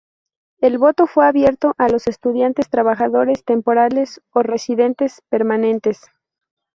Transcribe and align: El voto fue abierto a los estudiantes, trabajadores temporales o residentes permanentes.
El 0.61 0.79
voto 0.79 1.05
fue 1.05 1.27
abierto 1.27 1.75
a 1.77 1.87
los 1.87 2.07
estudiantes, 2.07 2.71
trabajadores 2.71 3.45
temporales 3.45 4.19
o 4.31 4.41
residentes 4.41 5.21
permanentes. 5.29 6.01